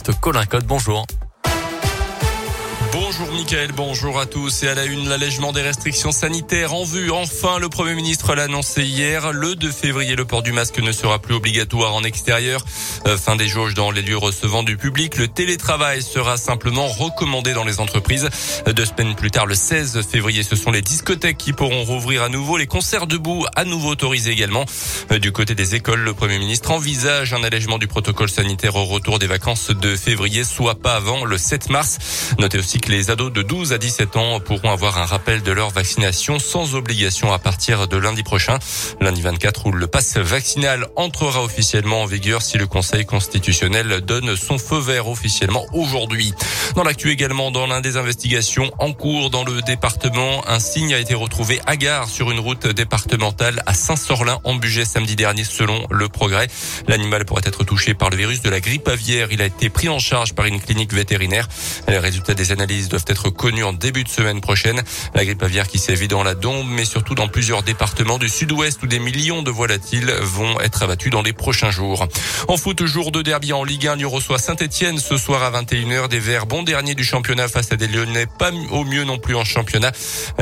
journaliste 0.00 0.20
Colin 0.20 0.44
Code. 0.46 0.66
Bonjour. 0.66 1.06
Bonjour 3.20 3.34
Mickaël, 3.34 3.72
bonjour 3.76 4.18
à 4.18 4.24
tous 4.24 4.62
et 4.62 4.68
à 4.68 4.74
la 4.74 4.86
une 4.86 5.06
l'allègement 5.06 5.52
des 5.52 5.60
restrictions 5.60 6.10
sanitaires 6.10 6.72
en 6.72 6.84
vue. 6.84 7.10
Enfin, 7.10 7.58
le 7.58 7.68
Premier 7.68 7.94
ministre 7.94 8.34
l'a 8.34 8.44
annoncé 8.44 8.82
hier. 8.82 9.32
Le 9.34 9.56
2 9.56 9.70
février, 9.70 10.16
le 10.16 10.24
port 10.24 10.42
du 10.42 10.52
masque 10.52 10.78
ne 10.78 10.90
sera 10.90 11.18
plus 11.18 11.34
obligatoire 11.34 11.94
en 11.94 12.02
extérieur. 12.02 12.64
Euh, 13.06 13.18
fin 13.18 13.36
des 13.36 13.46
jauges 13.46 13.74
dans 13.74 13.90
les 13.90 14.00
lieux 14.00 14.16
recevant 14.16 14.62
du 14.62 14.78
public. 14.78 15.18
Le 15.18 15.28
télétravail 15.28 16.02
sera 16.02 16.38
simplement 16.38 16.86
recommandé 16.86 17.52
dans 17.52 17.64
les 17.64 17.78
entreprises. 17.78 18.30
Deux 18.74 18.86
semaines 18.86 19.14
plus 19.14 19.30
tard, 19.30 19.44
le 19.44 19.54
16 19.54 20.00
février, 20.10 20.42
ce 20.42 20.56
sont 20.56 20.70
les 20.70 20.80
discothèques 20.80 21.36
qui 21.36 21.52
pourront 21.52 21.84
rouvrir 21.84 22.22
à 22.22 22.30
nouveau. 22.30 22.56
Les 22.56 22.66
concerts 22.66 23.06
debout 23.06 23.44
à 23.54 23.66
nouveau 23.66 23.90
autorisés 23.90 24.30
également. 24.30 24.64
Euh, 25.12 25.18
du 25.18 25.30
côté 25.30 25.54
des 25.54 25.74
écoles, 25.74 26.00
le 26.00 26.14
Premier 26.14 26.38
ministre 26.38 26.70
envisage 26.70 27.34
un 27.34 27.44
allègement 27.44 27.76
du 27.76 27.86
protocole 27.86 28.30
sanitaire 28.30 28.76
au 28.76 28.86
retour 28.86 29.18
des 29.18 29.26
vacances 29.26 29.72
de 29.72 29.94
février, 29.94 30.42
soit 30.42 30.76
pas 30.76 30.94
avant 30.94 31.26
le 31.26 31.36
7 31.36 31.68
mars. 31.68 31.98
Notez 32.38 32.58
aussi 32.58 32.80
que 32.80 32.90
les 32.90 33.09
ados 33.10 33.32
de 33.32 33.42
12 33.42 33.72
à 33.72 33.78
17 33.78 34.16
ans 34.16 34.40
pourront 34.40 34.70
avoir 34.70 34.98
un 34.98 35.04
rappel 35.04 35.42
de 35.42 35.50
leur 35.50 35.70
vaccination 35.70 36.38
sans 36.38 36.76
obligation 36.76 37.32
à 37.32 37.38
partir 37.38 37.88
de 37.88 37.96
lundi 37.96 38.22
prochain, 38.22 38.58
lundi 39.00 39.20
24 39.20 39.66
où 39.66 39.72
le 39.72 39.86
passe 39.86 40.16
vaccinal 40.16 40.86
entrera 40.96 41.42
officiellement 41.42 42.02
en 42.02 42.06
vigueur 42.06 42.42
si 42.42 42.56
le 42.56 42.66
Conseil 42.66 43.06
constitutionnel 43.06 44.00
donne 44.02 44.36
son 44.36 44.58
feu 44.58 44.78
vert 44.78 45.08
officiellement 45.08 45.66
aujourd'hui. 45.72 46.32
Dans 46.76 46.84
l'actu 46.84 47.10
également, 47.10 47.50
dans 47.50 47.66
l'un 47.66 47.80
des 47.80 47.96
investigations 47.96 48.70
en 48.78 48.92
cours 48.92 49.30
dans 49.30 49.44
le 49.44 49.60
département, 49.62 50.46
un 50.48 50.60
signe 50.60 50.94
a 50.94 50.98
été 50.98 51.14
retrouvé 51.14 51.60
à 51.66 51.76
gare 51.76 52.08
sur 52.08 52.30
une 52.30 52.38
route 52.38 52.68
départementale 52.68 53.62
à 53.66 53.74
Saint-Sorlin 53.74 54.38
en 54.44 54.54
budget 54.54 54.84
samedi 54.84 55.16
dernier 55.16 55.44
selon 55.44 55.86
le 55.90 56.08
progrès. 56.08 56.46
L'animal 56.86 57.24
pourrait 57.24 57.42
être 57.44 57.64
touché 57.64 57.94
par 57.94 58.10
le 58.10 58.16
virus 58.16 58.40
de 58.40 58.50
la 58.50 58.60
grippe 58.60 58.86
aviaire. 58.86 59.28
Il 59.32 59.42
a 59.42 59.46
été 59.46 59.68
pris 59.68 59.88
en 59.88 59.98
charge 59.98 60.34
par 60.34 60.46
une 60.46 60.60
clinique 60.60 60.92
vétérinaire. 60.92 61.48
Les 61.88 61.98
résultats 61.98 62.34
des 62.34 62.52
analyses 62.52 62.88
doivent 63.00 63.16
être 63.16 63.30
connus 63.30 63.64
en 63.64 63.72
début 63.72 64.04
de 64.04 64.08
semaine 64.08 64.40
prochaine. 64.40 64.82
La 65.14 65.24
grippe 65.24 65.42
aviaire 65.42 65.68
qui 65.68 65.78
sévit 65.78 66.08
dans 66.08 66.22
la 66.22 66.34
Dombe, 66.34 66.66
mais 66.68 66.84
surtout 66.84 67.14
dans 67.14 67.28
plusieurs 67.28 67.62
départements 67.62 68.18
du 68.18 68.28
sud-ouest 68.28 68.82
où 68.82 68.86
des 68.86 68.98
millions 68.98 69.42
de 69.42 69.50
volatiles 69.50 70.12
vont 70.20 70.60
être 70.60 70.82
abattus 70.82 71.10
dans 71.10 71.22
les 71.22 71.32
prochains 71.32 71.70
jours. 71.70 72.06
En 72.48 72.56
foot, 72.56 72.84
jour 72.84 73.12
de 73.12 73.22
derby 73.22 73.52
en 73.52 73.64
Ligue 73.64 73.86
1, 73.86 73.96
Lyon 73.96 74.10
reçoit 74.10 74.38
Saint-Etienne 74.38 74.98
ce 74.98 75.16
soir 75.16 75.42
à 75.42 75.50
21h. 75.62 76.08
Des 76.08 76.18
Verts, 76.18 76.46
bon 76.46 76.62
dernier 76.62 76.94
du 76.94 77.04
championnat 77.04 77.48
face 77.48 77.72
à 77.72 77.76
des 77.76 77.86
Lyonnais, 77.86 78.26
pas 78.38 78.50
au 78.70 78.84
mieux 78.84 79.04
non 79.04 79.18
plus 79.18 79.34
en 79.34 79.44
championnat. 79.44 79.92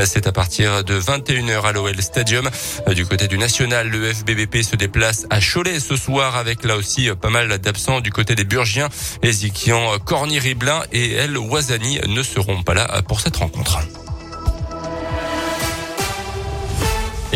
C'est 0.05 0.27
à 0.27 0.33
partir 0.33 0.85
de 0.85 0.99
21h 0.99 1.63
à 1.63 1.73
l'OL 1.73 2.01
Stadium. 2.03 2.49
Du 2.95 3.07
côté 3.07 3.29
du 3.29 3.39
national, 3.39 3.89
le 3.89 4.13
FBBP 4.13 4.63
se 4.63 4.77
déplace 4.77 5.27
à 5.31 5.41
Cholet 5.41 5.81
ce 5.81 5.97
soir 5.97 6.37
avec 6.37 6.65
là 6.65 6.77
aussi 6.77 7.09
pas 7.21 7.31
mal 7.31 7.59
d'absents 7.59 8.01
du 8.01 8.11
côté 8.11 8.35
des 8.35 8.45
Burgiens. 8.45 8.89
Ezikian 9.23 9.99
Corny-Riblin 10.05 10.83
et 10.93 11.13
El 11.13 11.37
Wazani 11.39 12.01
ne 12.07 12.23
seront 12.43 12.63
pas 12.63 12.75
là 12.75 13.03
pour 13.07 13.21
cette 13.21 13.37
rencontre. 13.37 13.79